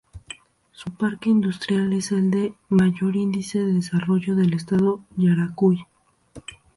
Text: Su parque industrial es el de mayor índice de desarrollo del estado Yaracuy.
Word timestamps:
Su 0.71 0.89
parque 0.95 1.29
industrial 1.29 1.93
es 1.93 2.11
el 2.11 2.31
de 2.31 2.55
mayor 2.69 3.15
índice 3.15 3.59
de 3.59 3.73
desarrollo 3.73 4.35
del 4.35 4.53
estado 4.55 5.03
Yaracuy. 5.15 5.85